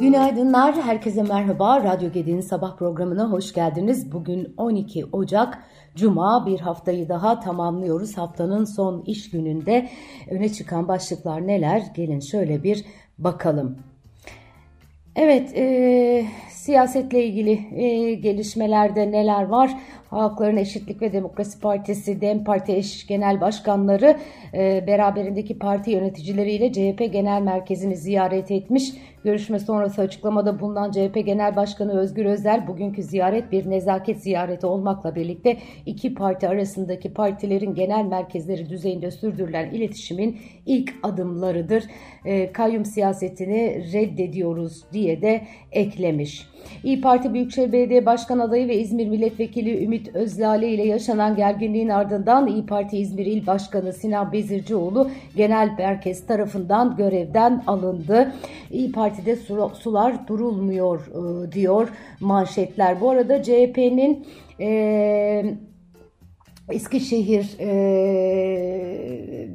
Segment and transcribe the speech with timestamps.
[0.00, 1.84] Günaydınlar, herkese merhaba.
[1.84, 4.12] Radyo Gedi'nin sabah programına hoş geldiniz.
[4.12, 5.58] Bugün 12 Ocak,
[5.96, 8.18] Cuma bir haftayı daha tamamlıyoruz.
[8.18, 9.88] Haftanın son iş gününde
[10.30, 11.82] öne çıkan başlıklar neler?
[11.94, 12.84] Gelin şöyle bir
[13.18, 13.78] bakalım.
[15.16, 16.26] Evet, e,
[16.62, 19.70] siyasetle ilgili e, gelişmelerde neler var?
[20.10, 24.16] Halkların Eşitlik ve Demokrasi Partisi, DEM Parti eş genel başkanları
[24.54, 28.92] e, beraberindeki parti yöneticileriyle CHP Genel Merkezi'ni ziyaret etmiş.
[29.24, 35.14] Görüşme sonrası açıklamada bulunan CHP Genel Başkanı Özgür Özel bugünkü ziyaret bir nezaket ziyareti olmakla
[35.14, 41.84] birlikte iki parti arasındaki partilerin genel merkezleri düzeyinde sürdürülen iletişimin ilk adımlarıdır.
[42.24, 45.42] E, kayyum siyasetini reddediyoruz diye de
[45.72, 46.52] eklemiş.
[46.84, 52.46] İyi Parti Büyükşehir Belediye Başkan adayı ve İzmir Milletvekili Ümit Özlale ile yaşanan gerginliğin ardından
[52.46, 58.32] İyi Parti İzmir İl Başkanı Sinan Bezircioğlu genel merkez tarafından görevden alındı.
[58.70, 59.36] İyi Parti'de
[59.74, 61.88] sular durulmuyor e, diyor
[62.20, 63.00] manşetler.
[63.00, 64.26] Bu arada CHP'nin
[64.60, 65.56] e,
[66.68, 67.70] Eskişehir e,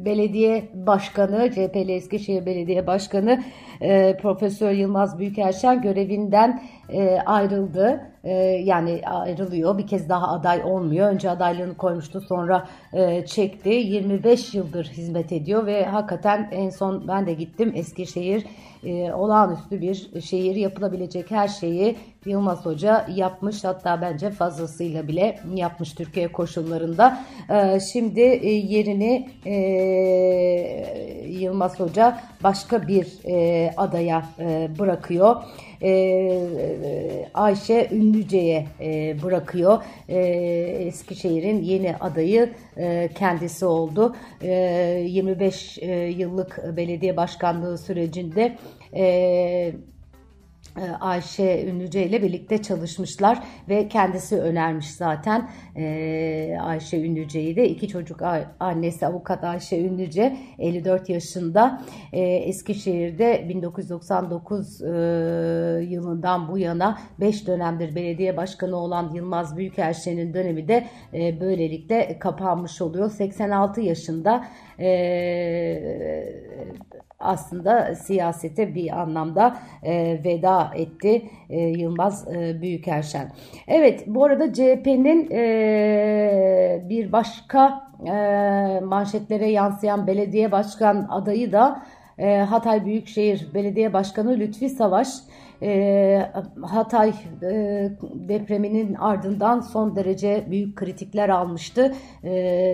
[0.05, 3.43] Belediye Başkanı, CHP'li Eskişehir Belediye Başkanı
[3.81, 8.01] e, Profesör Yılmaz Büyükerşen görevinden e, ayrıldı.
[8.23, 9.77] E, yani ayrılıyor.
[9.77, 11.09] Bir kez daha aday olmuyor.
[11.09, 13.69] Önce adaylığını koymuştu sonra e, çekti.
[13.69, 18.45] 25 yıldır hizmet ediyor ve hakikaten en son ben de gittim Eskişehir
[18.83, 21.95] e, olağanüstü bir şehir yapılabilecek her şeyi
[22.27, 27.23] Yılmaz Hoca yapmış hatta bence fazlasıyla bile yapmış Türkiye koşullarında.
[27.49, 29.53] E, şimdi e, yerini e,
[31.27, 34.25] Yılmaz Hoca başka bir e, adaya
[34.79, 35.35] bırakıyor.
[37.33, 38.67] Ayşe Ünlüce'ye
[39.23, 39.83] bırakıyor.
[40.09, 40.19] E,
[40.87, 42.53] Eskişehir'in yeni adayı
[43.15, 44.15] kendisi oldu.
[44.41, 44.51] E,
[45.07, 48.57] 25 e, yıllık belediye başkanlığı sürecinde
[50.99, 55.49] Ayşe Ünlüce ile birlikte çalışmışlar ve kendisi önermiş zaten.
[55.75, 58.21] E, Ayşe Ünlüce'yi de iki çocuk
[58.59, 61.81] annesi avukat Ayşe Ünlüce 54 yaşında.
[62.13, 64.81] E, Eskişehir'de 1999
[65.91, 73.11] yılından bu yana 5 dönemdir belediye başkanı olan Yılmaz Büyükerşen'in dönemi de böylelikle kapanmış oluyor.
[73.11, 74.43] 86 yaşında
[77.19, 83.31] aslında siyasete bir anlamda e, veda etti e, Yılmaz e, Büyükerşen.
[83.67, 88.11] Evet bu arada CHP'nin e, bir başka e,
[88.79, 91.83] manşetlere yansıyan belediye başkan adayı da
[92.17, 95.07] e, Hatay Büyükşehir Belediye Başkanı Lütfi Savaş
[95.61, 96.31] e,
[96.61, 97.13] Hatay
[97.43, 102.31] e, depreminin ardından son derece büyük kritikler almıştı e,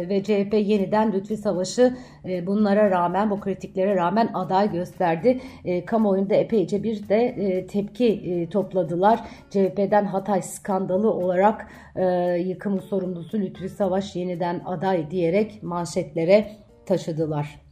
[0.09, 5.39] ve CHP yeniden Lütfi Savaş'ı e, bunlara rağmen bu kritiklere rağmen aday gösterdi.
[5.65, 9.19] E, kamuoyunda epeyce bir de e, tepki e, topladılar.
[9.49, 12.05] CHP'den Hatay skandalı olarak e,
[12.45, 16.51] yıkımın sorumlusu Lütfi Savaş yeniden aday diyerek manşetlere
[16.85, 17.62] taşıdılar.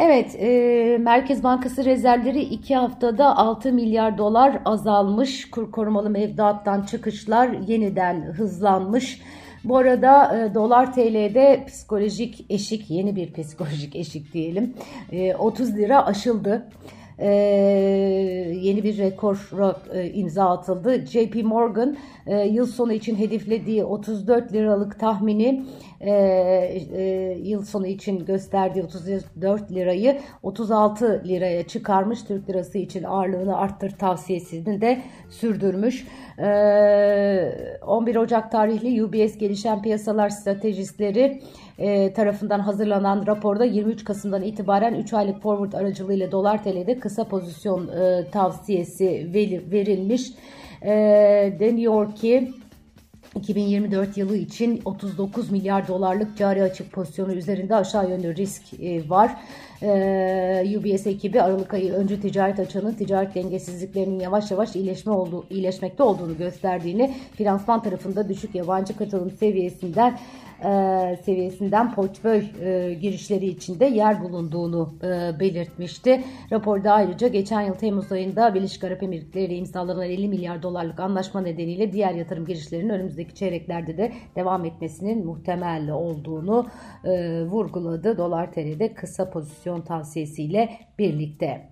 [0.00, 5.50] Evet, e, Merkez Bankası rezervleri 2 haftada 6 milyar dolar azalmış.
[5.50, 9.20] Kur korumalı mevduattan çıkışlar yeniden hızlanmış.
[9.64, 14.74] Bu arada e, dolar TL'de psikolojik eşik, yeni bir psikolojik eşik diyelim,
[15.12, 16.68] e, 30 lira aşıldı
[17.18, 17.28] e,
[18.62, 19.50] yeni bir rekor
[19.94, 21.06] e, imza atıldı.
[21.06, 25.64] JP Morgan e, yıl sonu için hedeflediği 34 liralık tahmini
[26.00, 27.02] e, e,
[27.42, 32.22] yıl sonu için gösterdiği 34 lirayı 36 liraya çıkarmış.
[32.22, 36.06] Türk lirası için ağırlığını arttır tavsiyesini de sürdürmüş.
[36.38, 41.42] E, 11 Ocak tarihli UBS Gelişen Piyasalar Stratejistleri
[41.78, 47.88] e, tarafından hazırlanan raporda 23 Kasım'dan itibaren 3 aylık forward aracılığıyla dolar TL'de kısa pozisyon
[47.88, 49.30] e, tavsiyesi
[49.72, 50.32] verilmiş.
[50.82, 50.92] E,
[51.60, 52.52] deniyor ki
[53.38, 59.36] 2024 yılı için 39 milyar dolarlık cari açık pozisyonu üzerinde aşağı yönlü risk e, var.
[59.82, 66.02] E, UBS ekibi Aralık ayı öncü ticaret açığının ticaret dengesizliklerinin yavaş yavaş iyileşme olduğu, iyileşmekte
[66.02, 70.18] olduğunu gösterdiğini, finansman tarafında düşük yabancı katılım seviyesinden
[70.64, 76.24] e, seviyesinden portföy e, girişleri içinde yer bulunduğunu e, belirtmişti.
[76.52, 81.40] Raporda ayrıca geçen yıl Temmuz ayında Birleşik Arap Emirlikleri ile imzalanan 50 milyar dolarlık anlaşma
[81.40, 86.66] nedeniyle diğer yatırım girişlerinin önümüzdeki çeyreklerde de devam etmesinin muhtemel olduğunu
[87.04, 88.18] e, vurguladı.
[88.18, 91.68] Dolar TL'de kısa pozisyon tavsiyesiyle birlikte.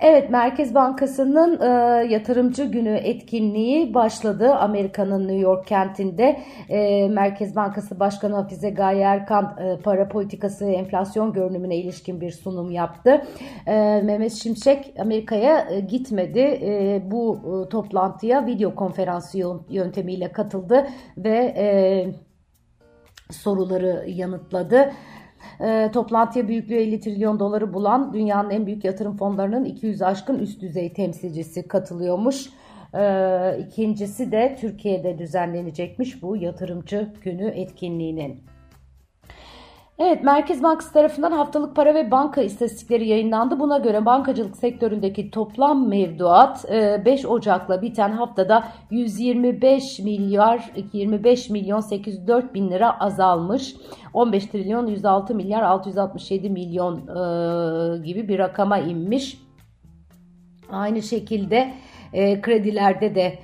[0.00, 1.66] Evet, Merkez Bankası'nın e,
[2.12, 4.54] yatırımcı günü etkinliği başladı.
[4.54, 11.32] Amerika'nın New York kentinde e, Merkez Bankası Başkanı Hafize Gaye Erkan e, para politikası enflasyon
[11.32, 13.26] görünümüne ilişkin bir sunum yaptı.
[13.66, 16.40] E, Mehmet Şimşek Amerika'ya e, gitmedi.
[16.40, 19.38] E, bu e, toplantıya video konferansı
[19.70, 20.86] yöntemiyle katıldı
[21.16, 21.66] ve e,
[23.32, 24.92] soruları yanıtladı.
[25.60, 30.60] E, toplantıya büyüklüğü 50 trilyon doları bulan dünyanın en büyük yatırım fonlarının 200 aşkın üst
[30.60, 32.46] düzey temsilcisi katılıyormuş.
[32.94, 38.49] E, ikincisi de Türkiye'de düzenlenecekmiş bu yatırımcı günü etkinliğinin.
[40.02, 43.60] Evet, Merkez Bankası tarafından haftalık para ve banka istatistikleri yayınlandı.
[43.60, 51.80] Buna göre bankacılık sektöründeki toplam mevduat 5 e, Ocak'la biten haftada 125 milyar 25 milyon
[51.80, 53.74] 804 bin lira azalmış.
[54.14, 59.38] 15 trilyon 106 milyar 667 milyon e, gibi bir rakama inmiş.
[60.72, 61.72] Aynı şekilde
[62.12, 63.38] e, kredilerde de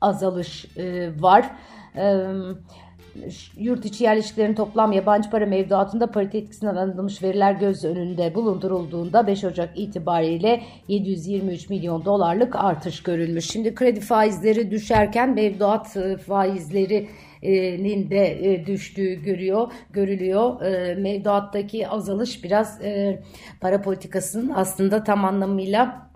[0.00, 0.66] azalış
[1.20, 1.50] var.
[1.96, 2.56] Evet
[3.56, 9.44] yurt içi yerleşiklerin toplam yabancı para mevduatında parite etkisinden alınmış veriler göz önünde bulundurulduğunda 5
[9.44, 13.50] Ocak itibariyle 723 milyon dolarlık artış görülmüş.
[13.50, 17.08] Şimdi kredi faizleri düşerken mevduat e, faizleri
[17.42, 20.62] de e, düştüğü görüyor, görülüyor.
[20.62, 23.22] E, mevduattaki azalış biraz e,
[23.60, 26.10] para politikasının aslında tam anlamıyla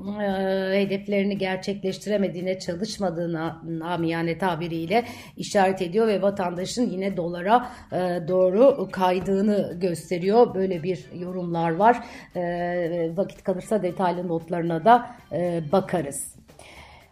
[0.73, 5.05] hedeflerini gerçekleştiremediğine çalışmadığına namiyane tabiriyle
[5.37, 7.69] işaret ediyor ve vatandaşın yine dolara
[8.29, 10.55] doğru kaydığını gösteriyor.
[10.55, 11.97] Böyle bir yorumlar var.
[13.17, 15.11] Vakit kalırsa detaylı notlarına da
[15.73, 16.36] bakarız.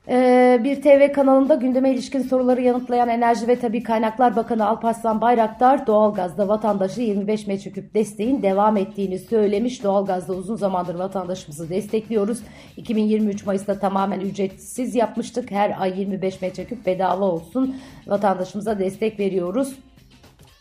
[0.08, 5.86] Ee, bir TV kanalında gündeme ilişkin soruları yanıtlayan Enerji ve Tabi Kaynaklar Bakanı Alparslan Bayraktar
[5.86, 9.82] doğalgazda vatandaşı 25 metreküp desteğin devam ettiğini söylemiş.
[9.82, 12.38] Doğalgazda uzun zamandır vatandaşımızı destekliyoruz.
[12.76, 15.50] 2023 Mayıs'ta tamamen ücretsiz yapmıştık.
[15.50, 19.74] Her ay 25 metreküp bedava olsun vatandaşımıza destek veriyoruz.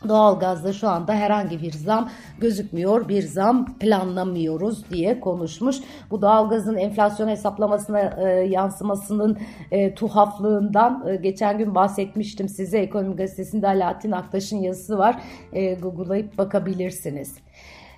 [0.10, 2.10] Doğalgazda şu anda herhangi bir zam
[2.40, 5.78] gözükmüyor, bir zam planlamıyoruz diye konuşmuş.
[6.12, 9.38] Bu doğalgazın enflasyon hesaplamasına e, yansımasının
[9.72, 12.80] e, tuhaflığından e, geçen gün bahsetmiştim size.
[12.80, 15.22] Ekonomi Gazetesi'nde Alaaddin Aktaş'ın yazısı var.
[15.54, 17.36] E, Google'layıp bakabilirsiniz.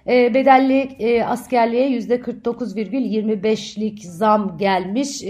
[0.07, 5.23] E, bedelli e, askerliğe %49,25'lik zam gelmiş.
[5.23, 5.29] E,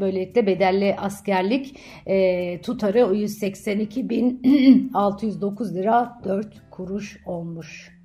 [0.00, 1.76] böylelikle bedelli askerlik
[2.06, 7.97] e, tutarı 182.609 lira 4 kuruş olmuş.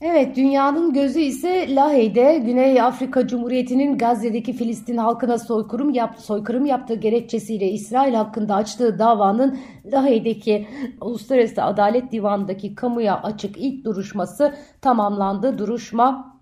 [0.00, 6.94] Evet, dünyanın gözü ise Lahey'de Güney Afrika Cumhuriyeti'nin Gazze'deki Filistin halkına soykırım, yap, soykırım yaptığı
[6.94, 9.58] gerekçesiyle İsrail hakkında açtığı davanın
[9.92, 10.68] Lahey'deki
[11.00, 15.58] Uluslararası Adalet Divanı'ndaki kamuya açık ilk duruşması tamamlandı.
[15.58, 16.35] Duruşma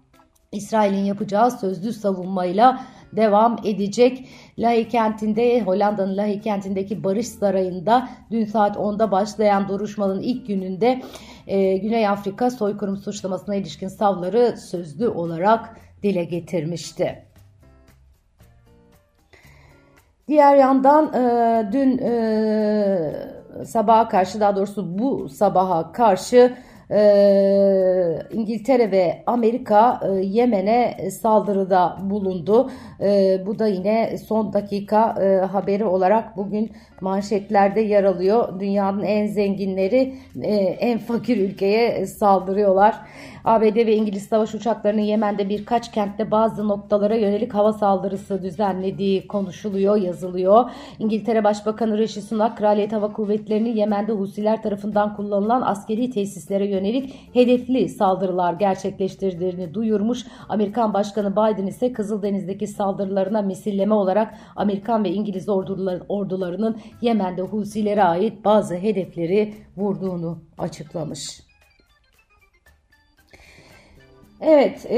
[0.55, 2.81] İsrail'in yapacağı sözlü savunmayla
[3.17, 4.29] devam edecek.
[4.59, 11.03] Lahey kentinde Hollanda'nın Lahey kentindeki Barış Sarayı'nda dün saat 10'da başlayan duruşmanın ilk gününde
[11.47, 17.25] e, Güney Afrika soykırım suçlamasına ilişkin savları sözlü olarak dile getirmişti.
[20.29, 26.57] Diğer yandan e, dün e, sabaha karşı daha doğrusu bu sabaha karşı
[26.91, 32.71] e, İngiltere ve Amerika e, Yemen'e saldırıda bulundu.
[33.01, 38.61] E, bu da yine son dakika e, haberi olarak bugün manşetlerde yer alıyor.
[38.61, 42.95] Dünyanın en zenginleri e, en fakir ülkeye saldırıyorlar.
[43.45, 49.97] ABD ve İngiliz savaş uçaklarının Yemen'de birkaç kentte bazı noktalara yönelik hava saldırısı düzenlediği konuşuluyor,
[49.97, 50.71] yazılıyor.
[50.99, 57.89] İngiltere Başbakanı Rishi Sunak, Kraliyet Hava Kuvvetleri'nin Yemen'de Husiler tarafından kullanılan askeri tesislere yönelik hedefli
[57.89, 60.27] saldırılar gerçekleştirdiğini duyurmuş.
[60.49, 65.49] Amerikan Başkanı Biden ise Kızıldeniz'deki saldırılarına misilleme olarak Amerikan ve İngiliz
[66.09, 71.53] ordularının Yemen'de Husilere ait bazı hedefleri vurduğunu açıklamış.
[74.41, 74.97] Evet, e,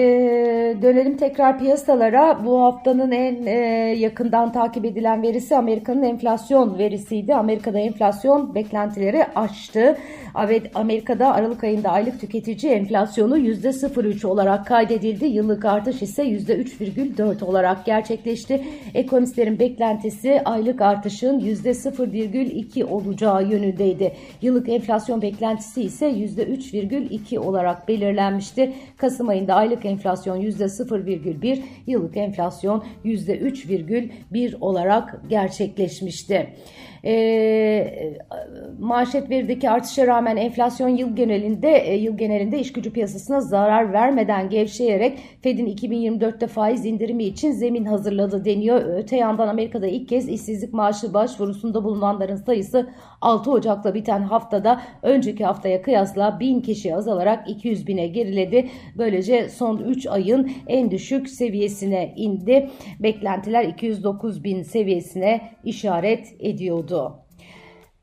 [0.83, 2.45] dönelim tekrar piyasalara.
[2.45, 3.59] Bu haftanın en e,
[3.99, 7.35] yakından takip edilen verisi Amerika'nın enflasyon verisiydi.
[7.35, 9.99] Amerika'da enflasyon beklentileri aştı.
[10.75, 15.27] Amerika'da Aralık ayında aylık tüketici enflasyonu %0,3 olarak kaydedildi.
[15.27, 18.65] Yıllık artış ise %3,4 olarak gerçekleşti.
[18.95, 24.13] Ekonomistlerin beklentisi aylık artışın %0,2 olacağı yönündeydi.
[24.43, 28.73] Yıllık enflasyon beklentisi ise %3,2 olarak belirlenmişti.
[28.97, 36.55] Kasım Kasım ayında aylık enflasyon %0,1, yıllık enflasyon %3,1 olarak gerçekleşmişti.
[37.05, 38.13] E,
[38.79, 44.49] manşet verideki artışa rağmen enflasyon yıl genelinde e, yıl genelinde iş gücü piyasasına zarar vermeden
[44.49, 48.83] gevşeyerek Fed'in 2024'te faiz indirimi için zemin hazırladı deniyor.
[48.97, 52.91] Öte yandan Amerika'da ilk kez işsizlik maaşı başvurusunda bulunanların sayısı
[53.21, 58.69] 6 Ocak'la biten haftada önceki haftaya kıyasla 1000 kişi azalarak 200 bine geriledi.
[59.17, 62.71] Böylece son 3 ayın en düşük seviyesine indi.
[63.01, 67.26] Beklentiler 209 bin seviyesine işaret ediyordu.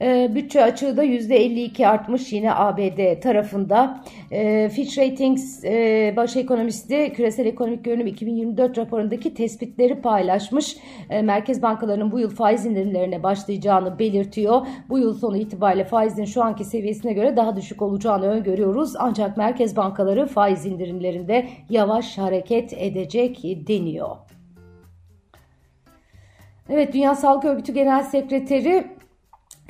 [0.02, 4.04] E, bütçe açığı da %52 artmış yine ABD tarafında.
[4.32, 10.78] E, Fitch Ratings e, baş ekonomisti küresel ekonomik görünüm 2024 raporundaki tespitleri paylaşmış.
[11.10, 14.68] E, merkez bankalarının bu yıl faiz indirimlerine başlayacağını belirtiyor.
[14.90, 18.94] Bu yıl sonu itibariyle faizin şu anki seviyesine göre daha düşük olacağını öngörüyoruz.
[19.00, 24.18] Ancak merkez bankaları faiz indirimlerinde yavaş hareket edecek deniyor.
[26.70, 28.88] Evet Dünya Sağlık Örgütü Genel Sekreteri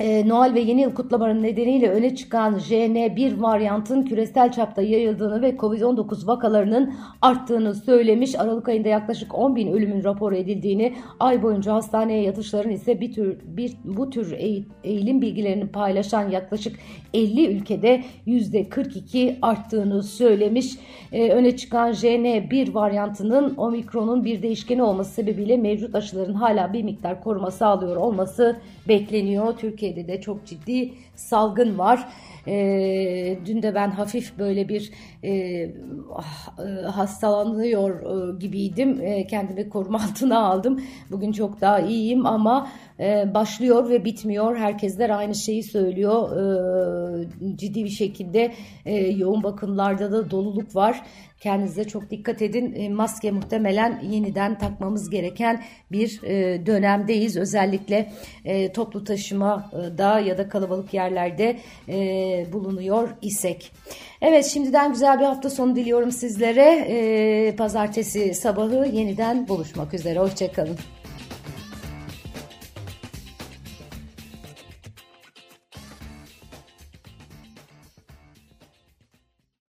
[0.00, 5.50] e, Noel ve yeni yıl kutlamaları nedeniyle öne çıkan JN1 varyantın küresel çapta yayıldığını ve
[5.50, 8.40] Covid-19 vakalarının arttığını söylemiş.
[8.40, 13.38] Aralık ayında yaklaşık 10 bin ölümün rapor edildiğini, ay boyunca hastaneye yatışların ise bir tür,
[13.44, 14.32] bir, bu tür
[14.84, 16.76] eğilim bilgilerini paylaşan yaklaşık
[17.14, 20.78] 50 ülkede %42 arttığını söylemiş.
[21.12, 27.22] E, öne çıkan JN1 varyantının omikronun bir değişkeni olması sebebiyle mevcut aşıların hala bir miktar
[27.22, 28.56] koruma sağlıyor olması
[28.88, 29.58] bekleniyor.
[29.84, 32.08] Türkiye'de de çok ciddi salgın var.
[32.46, 34.92] E, dün de ben hafif böyle bir
[35.24, 35.70] e,
[36.14, 39.00] ah, e, hastalanıyor e, gibiydim.
[39.00, 40.82] E, kendimi koruma altına aldım.
[41.10, 42.68] Bugün çok daha iyiyim ama
[43.00, 44.56] e, başlıyor ve bitmiyor.
[44.56, 46.36] Herkesler aynı şeyi söylüyor.
[46.36, 48.52] E, ciddi bir şekilde
[48.84, 51.02] e, yoğun bakımlarda da doluluk var.
[51.40, 52.74] Kendinize çok dikkat edin.
[52.74, 57.36] E, maske muhtemelen yeniden takmamız gereken bir e, dönemdeyiz.
[57.36, 58.12] Özellikle
[58.44, 61.56] e, toplu taşımada ya da kalabalık yerlerde
[62.52, 63.72] bulunuyor isek.
[64.20, 67.54] Evet şimdiden güzel bir hafta sonu diliyorum sizlere.
[67.56, 70.18] Pazartesi sabahı yeniden buluşmak üzere.
[70.18, 70.78] Hoşçakalın.